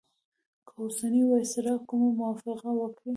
[0.65, 3.09] که اوسنی وایسرا کومه موافقه وکړي.